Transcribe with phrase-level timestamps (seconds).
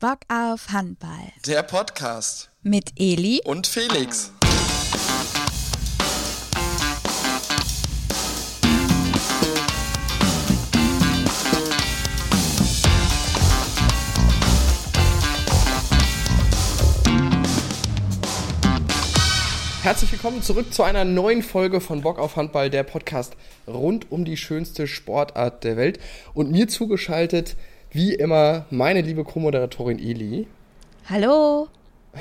[0.00, 1.32] Bock auf Handball.
[1.44, 4.30] Der Podcast Mit Eli und Felix.
[19.82, 23.34] Herzlich willkommen zurück zu einer neuen Folge von Bock auf Handball, der Podcast
[23.66, 25.98] rund um die schönste Sportart der Welt.
[26.34, 27.56] Und mir zugeschaltet,
[27.90, 30.46] wie immer, meine liebe Co-Moderatorin Eli.
[31.08, 31.68] Hallo.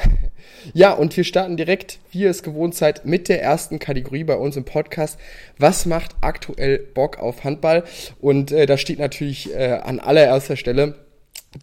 [0.73, 4.35] Ja, und wir starten direkt, wie ihr es gewohnt seid, mit der ersten Kategorie bei
[4.35, 5.17] uns im Podcast.
[5.57, 7.83] Was macht aktuell Bock auf Handball?
[8.19, 10.95] Und äh, da steht natürlich äh, an allererster Stelle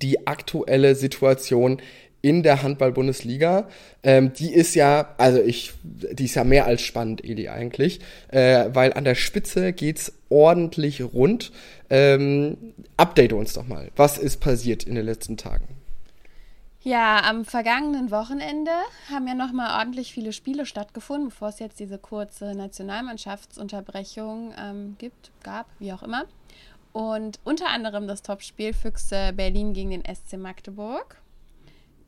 [0.00, 1.80] die aktuelle Situation
[2.24, 3.68] in der Handball-Bundesliga.
[4.02, 8.70] Ähm, die ist ja, also ich, die ist ja mehr als spannend, Eli, eigentlich, äh,
[8.72, 11.52] weil an der Spitze geht's ordentlich rund.
[11.90, 13.90] Ähm, update uns doch mal.
[13.94, 15.68] Was ist passiert in den letzten Tagen?
[16.80, 18.72] Ja, am vergangenen Wochenende
[19.10, 25.30] haben ja nochmal ordentlich viele Spiele stattgefunden, bevor es jetzt diese kurze Nationalmannschaftsunterbrechung ähm, gibt,
[25.42, 26.24] gab, wie auch immer.
[26.94, 31.18] Und unter anderem das Topspiel Füchse Berlin gegen den SC Magdeburg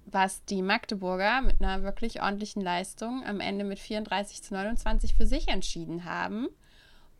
[0.06, 5.26] was die Magdeburger mit einer wirklich ordentlichen Leistung am Ende mit 34 zu 29 für
[5.26, 6.48] sich entschieden haben.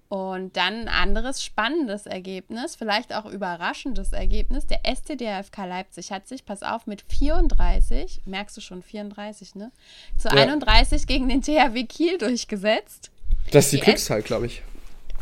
[0.09, 4.65] Und dann ein anderes spannendes Ergebnis, vielleicht auch überraschendes Ergebnis.
[4.69, 9.73] Der STDFK Leipzig hat sich, pass auf, mit 34, merkst du schon, 34, ne?
[10.17, 10.35] Zu ja.
[10.35, 13.11] 31 gegen den THW Kiel durchgesetzt.
[13.51, 14.63] Das ist die, die Glückszahl, glaube ich.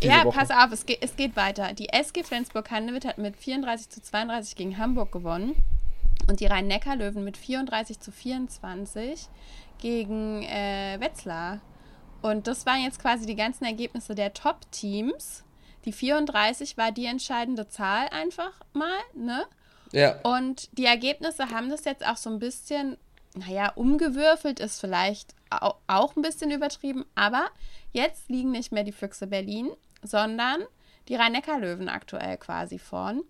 [0.02, 0.38] Ja, Woche.
[0.38, 1.72] pass auf, es geht, es geht weiter.
[1.72, 5.54] Die SG Flensburg-Handewitt hat mit 34 zu 32 gegen Hamburg gewonnen
[6.28, 9.28] und die Rhein-Neckar-Löwen mit 34 zu 24
[9.78, 11.60] gegen äh, Wetzlar.
[12.22, 15.44] Und das waren jetzt quasi die ganzen Ergebnisse der Top-Teams.
[15.84, 19.44] Die 34 war die entscheidende Zahl einfach mal, ne?
[19.92, 20.18] Ja.
[20.22, 22.96] Und die Ergebnisse haben das jetzt auch so ein bisschen,
[23.34, 27.46] naja, umgewürfelt ist vielleicht auch ein bisschen übertrieben, aber
[27.92, 29.70] jetzt liegen nicht mehr die Füchse Berlin,
[30.02, 30.64] sondern
[31.08, 33.22] die Rhein-Neckar-Löwen aktuell quasi vorn.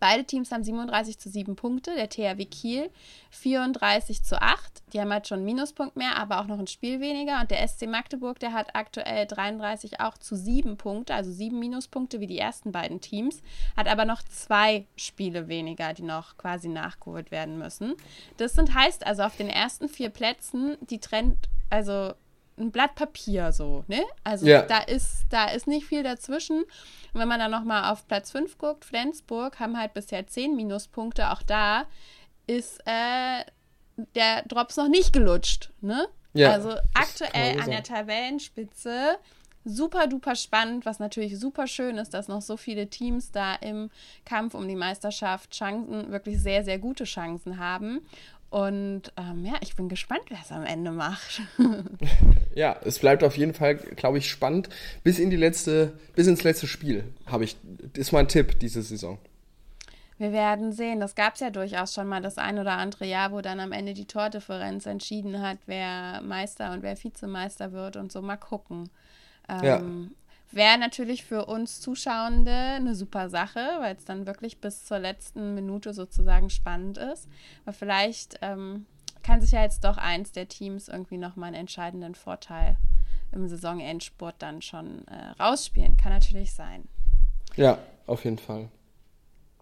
[0.00, 1.94] Beide Teams haben 37 zu 7 Punkte.
[1.94, 2.90] Der THW Kiel
[3.30, 4.82] 34 zu 8.
[4.92, 7.40] Die haben halt schon einen Minuspunkt mehr, aber auch noch ein Spiel weniger.
[7.40, 12.20] Und der SC Magdeburg, der hat aktuell 33 auch zu 7 Punkte, also 7 Minuspunkte
[12.20, 13.42] wie die ersten beiden Teams,
[13.76, 17.94] hat aber noch zwei Spiele weniger, die noch quasi nachgeholt werden müssen.
[18.36, 21.36] Das sind heißt also auf den ersten vier Plätzen die Trend,
[21.70, 22.12] also
[22.58, 24.02] ein Blatt Papier so, ne?
[24.24, 24.62] Also ja.
[24.62, 26.62] da ist da ist nicht viel dazwischen.
[26.62, 30.54] Und wenn man dann noch mal auf Platz 5 guckt, Flensburg haben halt bisher 10
[30.56, 31.86] Minuspunkte, auch da
[32.46, 33.44] ist äh,
[34.14, 36.08] der Drops noch nicht gelutscht, ne?
[36.34, 39.18] Ja, also aktuell an der Tabellenspitze
[39.64, 43.90] super duper spannend, was natürlich super schön ist, dass noch so viele Teams da im
[44.24, 48.00] Kampf um die Meisterschaft Chancen, wirklich sehr, sehr gute Chancen haben.
[48.52, 51.40] Und ähm, ja, ich bin gespannt, wer es am Ende macht.
[52.54, 54.68] ja, es bleibt auf jeden Fall, glaube ich, spannend.
[55.02, 57.56] Bis in die letzte, bis ins letzte Spiel habe ich,
[57.96, 59.16] ist mein Tipp diese Saison.
[60.18, 61.00] Wir werden sehen.
[61.00, 63.72] Das gab es ja durchaus schon mal das ein oder andere Jahr, wo dann am
[63.72, 68.20] Ende die Tordifferenz entschieden hat, wer Meister und wer Vizemeister wird und so.
[68.20, 68.90] Mal gucken.
[69.48, 69.82] Ähm, ja.
[70.52, 75.54] Wäre natürlich für uns Zuschauende eine super Sache, weil es dann wirklich bis zur letzten
[75.54, 77.26] Minute sozusagen spannend ist.
[77.64, 78.84] Aber vielleicht ähm,
[79.22, 82.76] kann sich ja jetzt doch eins der Teams irgendwie nochmal einen entscheidenden Vorteil
[83.32, 85.96] im Saisonendspurt dann schon äh, rausspielen.
[85.96, 86.86] Kann natürlich sein.
[87.56, 88.68] Ja, auf jeden Fall.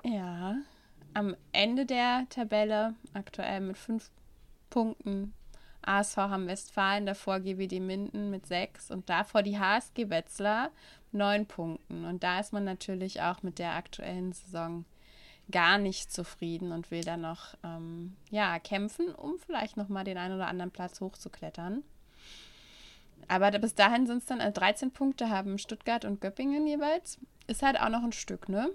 [0.04, 0.56] Ja,
[1.14, 4.10] am Ende der Tabelle aktuell mit fünf
[4.70, 5.34] Punkten
[5.82, 10.70] ASV Hamm Westfalen, davor GWD Minden mit sechs und davor die HSG Wetzlar
[11.12, 12.04] neun Punkten.
[12.04, 14.84] Und da ist man natürlich auch mit der aktuellen Saison
[15.50, 20.34] gar nicht zufrieden und will dann noch ähm, ja, kämpfen, um vielleicht nochmal den einen
[20.34, 21.82] oder anderen Platz hochzuklettern.
[23.28, 27.18] Aber bis dahin sind es dann also äh, 13 Punkte, haben Stuttgart und Göppingen jeweils.
[27.46, 28.70] Ist halt auch noch ein Stück, ne?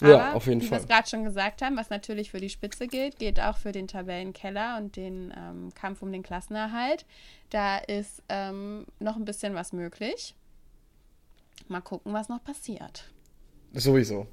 [0.00, 0.78] Ja, auf jeden wie Fall.
[0.78, 3.56] Wie wir es gerade schon gesagt haben, was natürlich für die Spitze gilt, gilt auch
[3.56, 7.04] für den Tabellenkeller und den ähm, Kampf um den Klassenerhalt.
[7.50, 10.34] Da ist ähm, noch ein bisschen was möglich.
[11.66, 13.10] Mal gucken, was noch passiert.
[13.72, 14.26] Sowieso.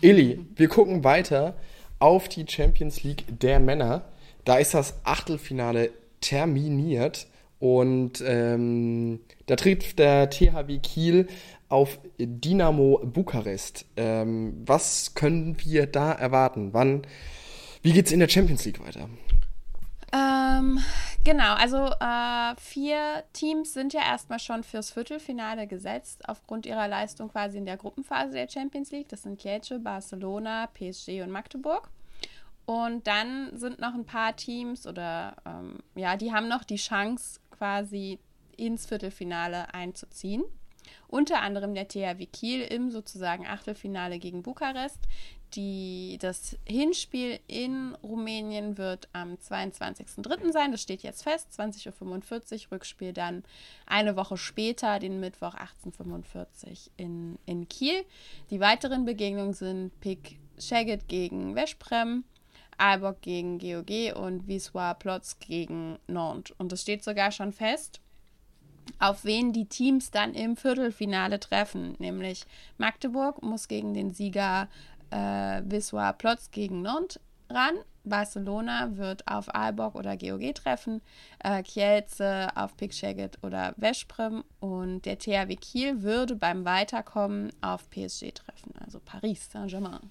[0.00, 1.56] Illy, wir gucken weiter
[1.98, 4.04] auf die Champions League der Männer.
[4.44, 5.90] Da ist das Achtelfinale
[6.20, 7.26] terminiert
[7.58, 11.26] und ähm, da trifft der THW Kiel
[11.68, 13.86] auf Dynamo Bukarest.
[13.96, 16.72] Ähm, was können wir da erwarten?
[16.72, 17.02] Wann,
[17.82, 19.08] wie geht es in der Champions League weiter?
[20.12, 20.80] Ähm,
[21.24, 27.28] genau, also äh, vier Teams sind ja erstmal schon fürs Viertelfinale gesetzt, aufgrund ihrer Leistung
[27.28, 29.08] quasi in der Gruppenphase der Champions League.
[29.08, 31.90] Das sind Kielce, Barcelona, PSG und Magdeburg.
[32.66, 37.40] Und dann sind noch ein paar Teams oder ähm, ja, die haben noch die Chance,
[37.56, 38.18] quasi
[38.56, 40.44] ins Viertelfinale einzuziehen.
[41.08, 45.00] Unter anderem der THW Kiel im sozusagen Achtelfinale gegen Bukarest.
[45.54, 50.52] Die, das Hinspiel in Rumänien wird am 22.03.
[50.52, 50.72] sein.
[50.72, 52.72] Das steht jetzt fest, 20.45 Uhr.
[52.72, 53.44] Rückspiel dann
[53.86, 56.46] eine Woche später, den Mittwoch 18.45 Uhr
[56.96, 58.04] in, in Kiel.
[58.50, 62.24] Die weiteren Begegnungen sind Pick Shaggett gegen Veszprem,
[62.78, 66.54] Aalborg gegen GOG und Wisła Plotz gegen Nantes.
[66.58, 68.00] Und das steht sogar schon fest
[68.98, 71.96] auf wen die Teams dann im Viertelfinale treffen.
[71.98, 72.44] Nämlich
[72.78, 74.68] Magdeburg muss gegen den Sieger
[75.10, 77.20] äh, Wisła Plotz gegen Nantes
[77.50, 77.74] ran.
[78.04, 81.02] Barcelona wird auf Aalborg oder GOG treffen,
[81.40, 88.32] äh, Kielce auf Pickshagget oder Veszprem und der THW Kiel würde beim Weiterkommen auf PSG
[88.32, 90.10] treffen, also Paris Saint-Germain.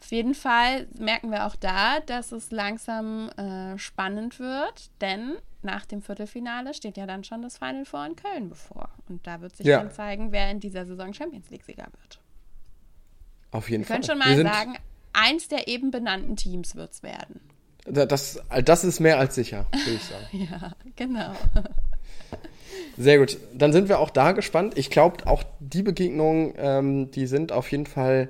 [0.00, 5.84] Auf jeden Fall merken wir auch da, dass es langsam äh, spannend wird, denn nach
[5.86, 8.88] dem Viertelfinale steht ja dann schon das Final Four in Köln bevor.
[9.08, 9.78] Und da wird sich ja.
[9.78, 12.20] dann zeigen, wer in dieser Saison Champions League-Sieger wird.
[13.50, 13.96] Auf jeden Wir Fall.
[13.96, 14.76] können schon mal sagen,
[15.12, 17.40] eins der eben benannten Teams wird es werden.
[17.86, 20.26] Das, das ist mehr als sicher, würde ich sagen.
[20.32, 21.32] ja, genau.
[22.98, 23.38] Sehr gut.
[23.54, 24.76] Dann sind wir auch da gespannt.
[24.76, 28.28] Ich glaube, auch die Begegnungen, ähm, die sind auf jeden Fall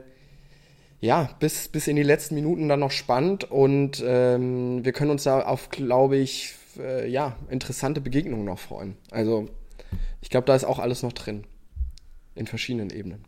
[1.01, 5.25] ja, bis, bis in die letzten Minuten dann noch spannend und ähm, wir können uns
[5.25, 8.97] da auf, glaube ich, äh, ja, interessante Begegnungen noch freuen.
[9.11, 9.49] Also,
[10.21, 11.45] ich glaube, da ist auch alles noch drin.
[12.35, 13.25] In verschiedenen Ebenen.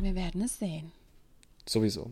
[0.00, 0.92] Wir werden es sehen.
[1.66, 2.10] Sowieso.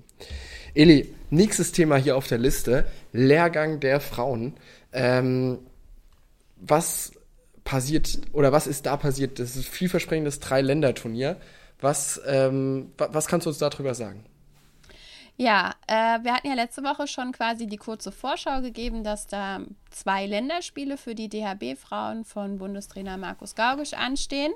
[0.74, 4.54] Eli, nächstes Thema hier auf der Liste: Lehrgang der Frauen.
[4.92, 5.58] Ähm,
[6.56, 7.12] was
[7.64, 9.38] passiert oder was ist da passiert?
[9.38, 11.36] Das ist ein vielversprechendes Drei-Länder-Turnier.
[11.80, 14.24] Was, ähm, was kannst du uns darüber sagen?
[15.36, 19.60] Ja, äh, wir hatten ja letzte Woche schon quasi die kurze Vorschau gegeben, dass da
[19.90, 24.52] zwei Länderspiele für die DHB-Frauen von Bundestrainer Markus Gaugisch anstehen.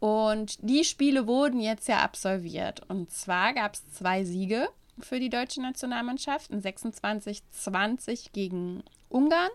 [0.00, 2.82] Und die Spiele wurden jetzt ja absolviert.
[2.88, 4.68] Und zwar gab es zwei Siege
[4.98, 9.50] für die deutsche Nationalmannschaft, ein 26-20 gegen Ungarn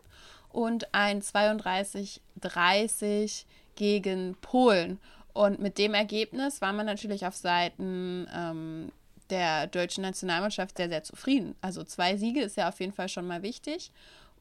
[0.50, 5.00] und ein 32-30 gegen Polen.
[5.34, 8.92] Und mit dem Ergebnis war man natürlich auf Seiten ähm,
[9.31, 11.56] der deutschen Nationalmannschaft sehr, sehr zufrieden.
[11.62, 13.92] Also zwei Siege ist ja auf jeden Fall schon mal wichtig.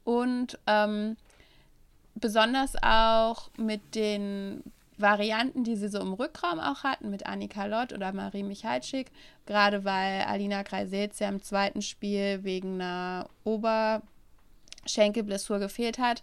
[0.04, 1.16] Und ähm,
[2.14, 4.62] besonders auch mit den
[4.98, 9.10] Varianten, die sie so im Rückraum auch hatten, mit Annika Lott oder Marie Michalczyk,
[9.46, 16.22] gerade weil Alina Kreisetz ja im zweiten Spiel wegen einer Oberschenkelblessur gefehlt hat,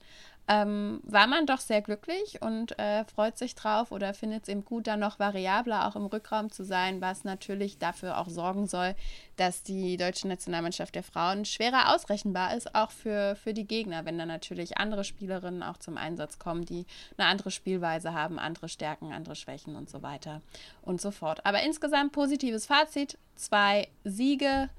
[0.49, 4.63] ähm, war man doch sehr glücklich und äh, freut sich drauf oder findet es eben
[4.63, 8.95] gut, dann noch variabler auch im Rückraum zu sein, was natürlich dafür auch sorgen soll,
[9.35, 14.17] dass die deutsche Nationalmannschaft der Frauen schwerer ausrechenbar ist, auch für, für die Gegner, wenn
[14.17, 16.85] dann natürlich andere Spielerinnen auch zum Einsatz kommen, die
[17.17, 20.41] eine andere Spielweise haben, andere Stärken, andere Schwächen und so weiter
[20.81, 21.45] und so fort.
[21.45, 24.69] Aber insgesamt positives Fazit, zwei Siege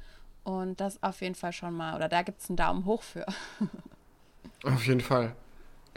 [0.45, 3.27] und das auf jeden Fall schon mal, oder da gibt es einen Daumen hoch für.
[4.65, 5.37] Auf jeden Fall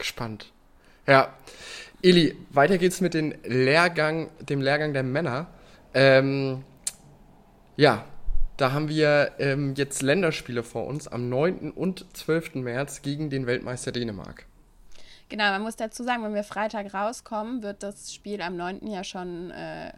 [0.02, 0.52] gespannt.
[1.06, 1.32] Ja.
[2.02, 5.46] Eli, weiter geht's mit dem Lehrgang, dem Lehrgang der Männer.
[5.94, 6.64] Ähm,
[7.76, 8.04] ja,
[8.56, 11.70] da haben wir ähm, jetzt Länderspiele vor uns am 9.
[11.70, 12.56] und 12.
[12.56, 14.46] März gegen den Weltmeister Dänemark.
[15.28, 18.86] Genau, man muss dazu sagen, wenn wir Freitag rauskommen, wird das Spiel am 9.
[18.88, 19.92] ja schon äh,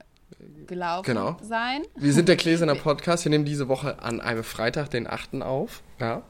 [0.67, 1.37] gelaufen genau.
[1.43, 1.83] sein.
[1.97, 3.25] Wir sind der Gläserner Podcast.
[3.25, 5.43] Wir nehmen diese Woche an einem Freitag, den 8.
[5.43, 5.83] auf.
[6.01, 6.23] Ja.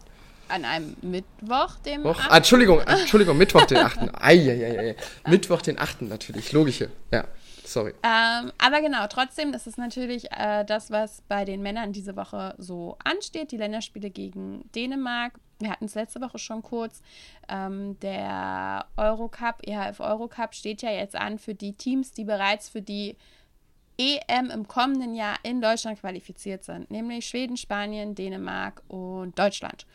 [0.49, 2.19] An einem Mittwoch, dem Doch.
[2.19, 2.31] 8.
[2.31, 3.99] Ah, Entschuldigung, Entschuldigung, Mittwoch, den 8.
[4.21, 4.97] Eieiei.
[5.27, 6.03] Mittwoch, den 8.
[6.03, 6.91] natürlich, logische.
[7.11, 7.25] Ja,
[7.65, 7.95] sorry.
[8.03, 12.55] Ähm, aber genau, trotzdem ist es natürlich äh, das, was bei den Männern diese Woche
[12.59, 13.53] so ansteht.
[13.53, 15.35] Die Länderspiele gegen Dänemark.
[15.61, 17.01] Wir hatten es letzte Woche schon kurz.
[17.49, 22.83] Ähm, der Eurocup, EHF Eurocup steht ja jetzt an für die Teams, die bereits für
[22.83, 23.17] die
[23.99, 29.87] EM im kommenden Jahr in Deutschland qualifiziert sind, nämlich Schweden, Spanien, Dänemark und Deutschland.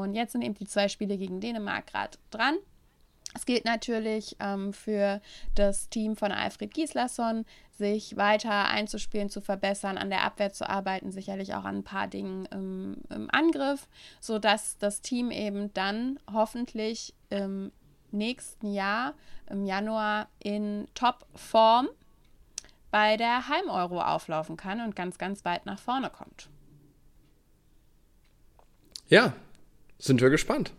[0.00, 2.56] Und jetzt sind eben die zwei Spiele gegen Dänemark gerade dran.
[3.34, 5.20] Es gilt natürlich ähm, für
[5.54, 11.10] das Team von Alfred Gislason, sich weiter einzuspielen, zu verbessern, an der Abwehr zu arbeiten,
[11.10, 13.88] sicherlich auch an ein paar Dingen im, im Angriff,
[14.20, 17.72] sodass das Team eben dann hoffentlich im
[18.12, 19.14] nächsten Jahr,
[19.50, 21.88] im Januar, in Top-Form
[22.92, 26.48] bei der Heim-Euro auflaufen kann und ganz, ganz weit nach vorne kommt.
[29.08, 29.34] Ja,
[29.98, 30.72] sind wir gespannt,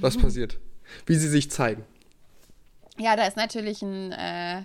[0.00, 0.58] was passiert,
[1.06, 1.84] wie sie sich zeigen.
[2.98, 4.62] Ja, da ist natürlich ein, äh,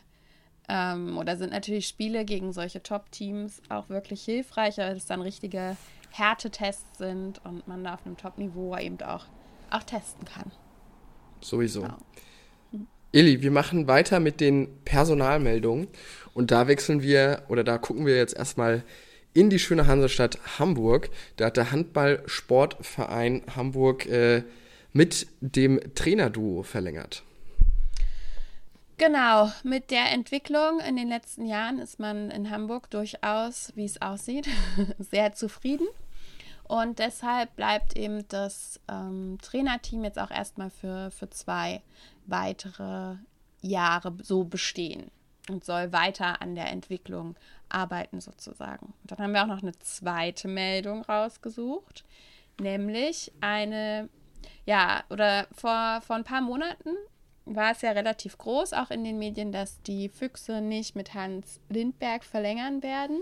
[0.70, 5.78] ähm, oder sind natürlich Spiele gegen solche Top-Teams auch wirklich hilfreich, weil es dann richtige
[6.12, 9.26] Härtetests sind und man da auf einem Top-Niveau eben auch,
[9.70, 10.52] auch testen kann.
[11.42, 11.82] Sowieso.
[11.82, 11.98] Genau.
[13.12, 15.88] Illi, wir machen weiter mit den Personalmeldungen
[16.34, 18.84] und da wechseln wir oder da gucken wir jetzt erstmal
[19.34, 21.10] in die schöne Hansestadt Hamburg.
[21.38, 24.44] Da hat der Handball-Sportverein Hamburg äh,
[24.92, 27.24] mit dem Trainerduo verlängert.
[28.98, 34.02] Genau, mit der Entwicklung in den letzten Jahren ist man in Hamburg durchaus, wie es
[34.02, 34.48] aussieht,
[35.00, 35.88] sehr zufrieden.
[36.64, 41.82] Und deshalb bleibt eben das ähm, Trainerteam jetzt auch erstmal für, für zwei
[42.26, 43.16] weitere
[43.62, 45.12] Jahre so bestehen
[45.50, 47.36] und soll weiter an der Entwicklung
[47.70, 48.94] arbeiten sozusagen.
[49.02, 52.04] Und dann haben wir auch noch eine zweite Meldung rausgesucht,
[52.60, 54.10] nämlich eine,
[54.66, 56.96] ja, oder vor, vor ein paar Monaten
[57.46, 61.60] war es ja relativ groß, auch in den Medien, dass die Füchse nicht mit Hans
[61.70, 63.22] Lindberg verlängern werden.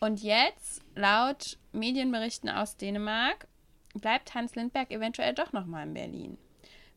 [0.00, 3.46] Und jetzt, laut Medienberichten aus Dänemark,
[3.94, 6.38] bleibt Hans Lindberg eventuell doch nochmal in Berlin.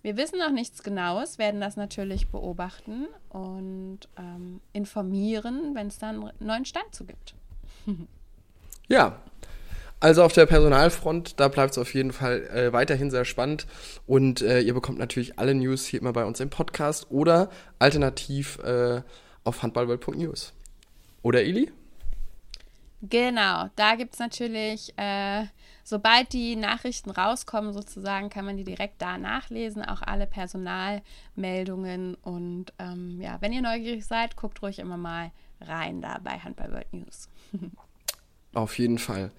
[0.02, 6.24] Wir wissen noch nichts Genaues, werden das natürlich beobachten und ähm, informieren, wenn es dann
[6.24, 7.36] einen neuen Stand zu gibt.
[8.88, 9.20] ja,
[10.00, 13.68] also auf der Personalfront, da bleibt es auf jeden Fall äh, weiterhin sehr spannend
[14.08, 18.58] und äh, ihr bekommt natürlich alle News hier immer bei uns im Podcast oder alternativ
[18.60, 19.02] äh,
[19.44, 20.54] auf handballworld.news.
[21.22, 21.74] Oder Eli?
[23.02, 25.46] Genau, da gibt es natürlich äh,
[25.90, 32.16] sobald die Nachrichten rauskommen, sozusagen, kann man die direkt da nachlesen, auch alle Personalmeldungen.
[32.16, 36.72] Und ähm, ja, wenn ihr neugierig seid, guckt ruhig immer mal rein da bei Handball
[36.72, 37.28] World News.
[38.54, 39.32] Auf jeden Fall.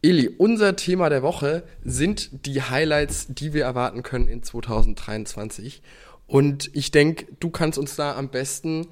[0.00, 5.82] Eli, unser Thema der Woche sind die Highlights, die wir erwarten können in 2023.
[6.26, 8.88] Und ich denke, du kannst uns da am besten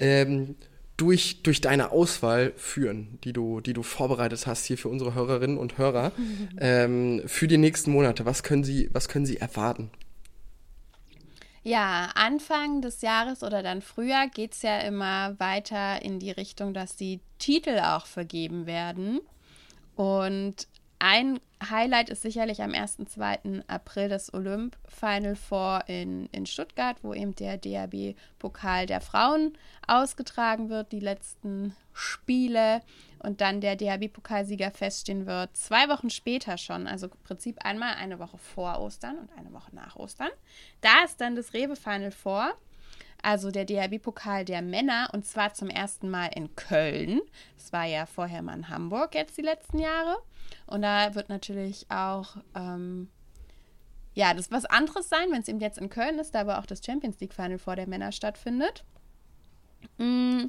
[0.00, 0.56] ähm,
[0.98, 5.56] durch, durch deine Auswahl führen, die du, die du vorbereitet hast hier für unsere Hörerinnen
[5.56, 6.48] und Hörer mhm.
[6.60, 8.26] ähm, für die nächsten Monate?
[8.26, 9.90] Was können sie, was können sie erwarten?
[11.62, 16.74] Ja, Anfang des Jahres oder dann früher geht es ja immer weiter in die Richtung,
[16.74, 19.20] dass die Titel auch vergeben werden.
[19.94, 20.66] Und
[20.98, 22.98] ein Highlight ist sicherlich am 1.
[23.06, 23.64] 2.
[23.66, 30.68] April das Olymp Final Four in, in Stuttgart, wo eben der DAB-Pokal der Frauen ausgetragen
[30.68, 32.80] wird, die letzten Spiele
[33.18, 35.56] und dann der DAB-Pokalsieger feststehen wird.
[35.56, 39.74] Zwei Wochen später schon, also im Prinzip einmal eine Woche vor Ostern und eine Woche
[39.74, 40.30] nach Ostern.
[40.80, 42.54] Da ist dann das Rewe Final Four
[43.22, 47.20] also der DHB-Pokal der Männer und zwar zum ersten Mal in Köln.
[47.56, 50.16] Das war ja vorher mal in Hamburg jetzt die letzten Jahre.
[50.66, 53.08] Und da wird natürlich auch, ähm,
[54.14, 56.66] ja, das was anderes sein, wenn es eben jetzt in Köln ist, da aber auch
[56.66, 58.84] das Champions League Final vor der Männer stattfindet.
[59.98, 60.46] Mm,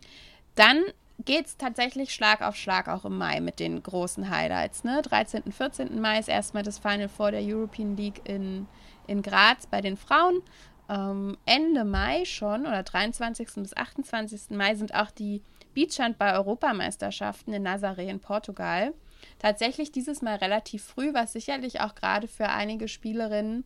[0.55, 0.83] dann
[1.25, 4.83] geht es tatsächlich Schlag auf Schlag auch im Mai mit den großen Highlights.
[4.83, 5.01] Ne?
[5.01, 5.43] 13.
[5.43, 5.99] und 14.
[5.99, 8.67] Mai ist erstmal das Final vor der European League in,
[9.07, 10.41] in Graz bei den Frauen
[10.89, 13.47] ähm, Ende Mai schon oder 23.
[13.57, 14.49] bis 28.
[14.51, 15.43] Mai sind auch die
[15.75, 18.93] Beachhandball-Europameisterschaften in Nazaré in Portugal.
[19.37, 23.65] Tatsächlich dieses Mal relativ früh, was sicherlich auch gerade für einige Spielerinnen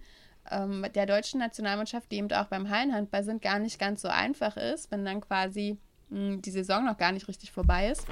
[0.51, 4.57] ähm, der deutschen Nationalmannschaft, die eben auch beim Hallenhandball sind, gar nicht ganz so einfach
[4.57, 5.77] ist, wenn dann quasi
[6.09, 8.05] mh, hm, die Saison noch gar nicht richtig vorbei ist.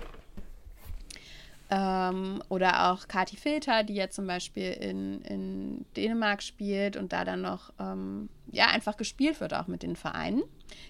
[1.73, 7.23] Ähm, oder auch Kati Filter, die ja zum Beispiel in, in Dänemark spielt und da
[7.23, 10.43] dann noch ähm, ja, einfach gespielt wird, auch mit den Vereinen.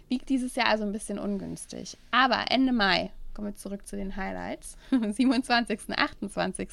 [0.09, 1.97] Liegt dieses Jahr also ein bisschen ungünstig.
[2.09, 5.79] Aber Ende Mai, kommen wir zurück zu den Highlights, 27.
[5.95, 6.69] 28.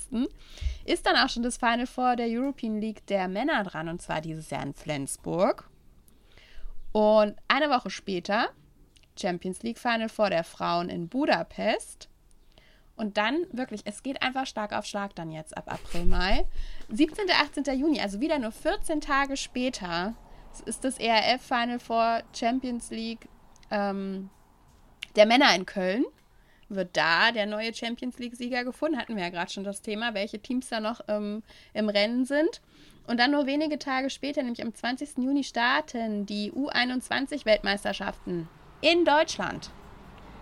[0.87, 4.23] ist dann auch schon das Final Four der European League der Männer dran und zwar
[4.23, 5.69] dieses Jahr in Flensburg.
[6.93, 8.49] Und eine Woche später
[9.21, 12.09] Champions League Final Four der Frauen in Budapest.
[12.99, 16.45] Und dann wirklich, es geht einfach Schlag auf Schlag dann jetzt ab April, Mai.
[16.91, 17.27] 17.
[17.31, 17.79] 18.
[17.79, 20.15] Juni, also wieder nur 14 Tage später,
[20.67, 23.29] ist das ERF Final Four Champions League
[23.71, 24.31] ähm,
[25.15, 26.05] der Männer in Köln.
[26.69, 28.99] Wird da der neue Champions League-Sieger gefunden?
[28.99, 32.61] Hatten wir ja gerade schon das Thema, welche Teams da noch ähm, im Rennen sind.
[33.07, 35.19] Und dann nur wenige Tage später, nämlich am 20.
[35.19, 38.49] Juni, starten die U21-Weltmeisterschaften
[38.81, 39.71] in Deutschland.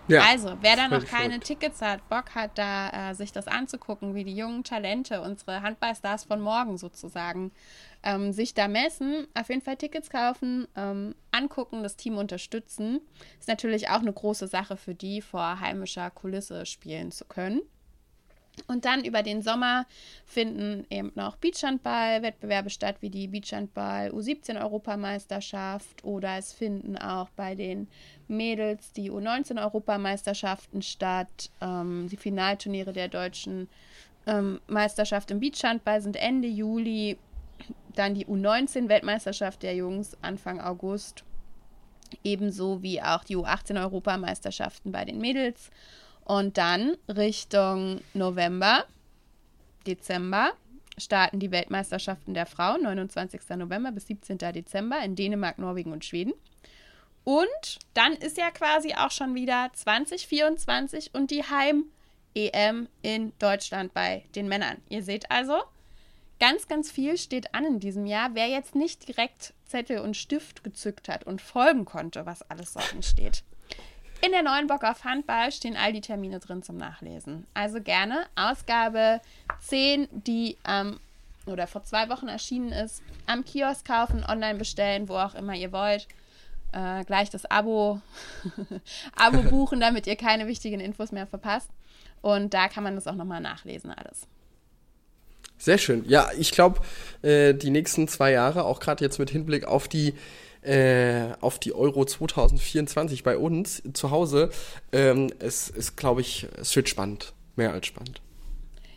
[0.07, 1.47] Ja, also, wer da noch keine verrückt.
[1.47, 6.23] Tickets hat, Bock hat, da äh, sich das anzugucken, wie die jungen Talente, unsere Handballstars
[6.23, 7.51] von morgen sozusagen,
[8.03, 13.01] ähm, sich da messen, auf jeden Fall Tickets kaufen, ähm, angucken, das Team unterstützen.
[13.39, 17.61] Ist natürlich auch eine große Sache für die, vor heimischer Kulisse spielen zu können.
[18.65, 19.85] Und dann über den Sommer
[20.25, 27.87] finden eben noch Beachhandball-Wettbewerbe statt, wie die Beachhandball U17-Europameisterschaft oder es finden auch bei den
[28.27, 33.69] Mädels die U19-Europameisterschaften statt, ähm, die Finalturniere der deutschen
[34.25, 37.17] ähm, Meisterschaft im Beachhandball sind Ende Juli.
[37.95, 41.23] Dann die U19-Weltmeisterschaft der Jungs Anfang August.
[42.23, 45.71] Ebenso wie auch die U18-Europameisterschaften bei den Mädels.
[46.27, 48.83] Und dann Richtung November,
[49.87, 50.51] Dezember
[50.97, 53.49] starten die Weltmeisterschaften der Frauen, 29.
[53.55, 54.37] November bis 17.
[54.37, 56.33] Dezember in Dänemark, Norwegen und Schweden.
[57.23, 64.25] Und dann ist ja quasi auch schon wieder 2024 und die Heim-EM in Deutschland bei
[64.35, 64.81] den Männern.
[64.89, 65.55] Ihr seht also,
[66.41, 68.31] ganz, ganz viel steht an in diesem Jahr.
[68.33, 72.81] Wer jetzt nicht direkt Zettel und Stift gezückt hat und folgen konnte, was alles so
[72.81, 73.45] ansteht.
[74.21, 77.45] In der neuen Bock auf Handball stehen all die Termine drin zum Nachlesen.
[77.53, 79.21] Also gerne Ausgabe
[79.61, 80.99] 10, die ähm,
[81.45, 85.71] oder vor zwei Wochen erschienen ist, am Kiosk kaufen, online bestellen, wo auch immer ihr
[85.71, 86.07] wollt.
[86.73, 88.01] Äh, gleich das Abo,
[89.15, 91.69] Abo buchen, damit ihr keine wichtigen Infos mehr verpasst.
[92.21, 94.27] Und da kann man das auch nochmal nachlesen, alles.
[95.57, 96.03] Sehr schön.
[96.07, 96.81] Ja, ich glaube,
[97.21, 100.13] äh, die nächsten zwei Jahre, auch gerade jetzt mit Hinblick auf die
[100.61, 104.49] äh, auf die Euro 2024 bei uns zu Hause,
[104.91, 107.33] ähm, es ist, glaube ich, es wird spannend.
[107.55, 108.21] Mehr als spannend.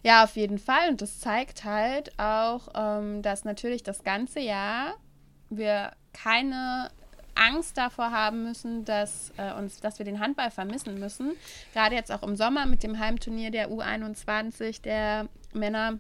[0.03, 0.91] Ja, auf jeden Fall.
[0.91, 4.95] Und das zeigt halt auch, ähm, dass natürlich das ganze Jahr
[5.51, 6.91] wir keine
[7.35, 11.33] Angst davor haben müssen, dass, äh, uns, dass wir den Handball vermissen müssen.
[11.73, 15.99] Gerade jetzt auch im Sommer mit dem Heimturnier der U21 der Männer.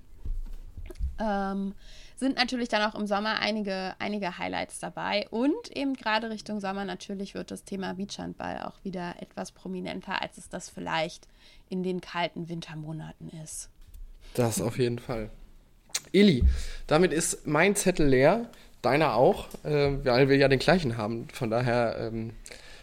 [1.20, 1.74] Ähm,
[2.16, 5.26] sind natürlich dann auch im Sommer einige, einige Highlights dabei.
[5.30, 10.36] Und eben gerade Richtung Sommer natürlich wird das Thema Beachhandball auch wieder etwas prominenter, als
[10.36, 11.26] es das vielleicht
[11.68, 13.70] in den kalten Wintermonaten ist.
[14.34, 15.30] Das auf jeden Fall.
[16.12, 16.44] Eli,
[16.86, 18.50] damit ist mein Zettel leer,
[18.82, 21.28] deiner auch, äh, weil wir ja den gleichen haben.
[21.32, 22.32] Von daher ähm,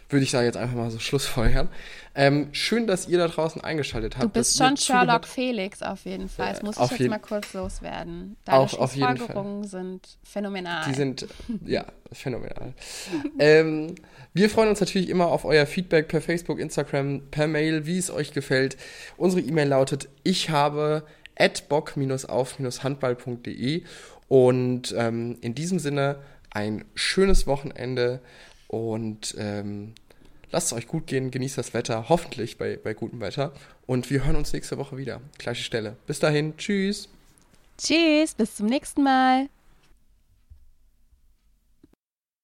[0.08, 1.68] würde ich da jetzt einfach mal so Schlussfeuern.
[2.14, 4.24] Ähm, schön, dass ihr da draußen eingeschaltet habt.
[4.24, 6.52] Du bist schon Sherlock Felix auf jeden Fall.
[6.52, 8.36] Das muss ich jetzt mal kurz loswerden.
[8.44, 9.64] Deine auf, auf jeden Fall.
[9.64, 10.84] sind phänomenal.
[10.88, 11.28] Die sind,
[11.64, 12.74] ja, phänomenal.
[13.38, 13.94] ähm,
[14.34, 18.10] wir freuen uns natürlich immer auf euer Feedback per Facebook, Instagram, per Mail, wie es
[18.10, 18.76] euch gefällt.
[19.16, 21.04] Unsere E-Mail lautet, ich habe
[21.38, 23.84] at bock-auf-handball.de
[24.26, 26.18] und ähm, in diesem Sinne
[26.50, 28.20] ein schönes Wochenende
[28.68, 29.94] und ähm,
[30.50, 33.52] lasst es euch gut gehen, genießt das Wetter, hoffentlich bei, bei gutem Wetter.
[33.86, 35.20] Und wir hören uns nächste Woche wieder.
[35.38, 35.96] Gleiche Stelle.
[36.06, 37.08] Bis dahin, tschüss.
[37.78, 39.48] Tschüss, bis zum nächsten Mal.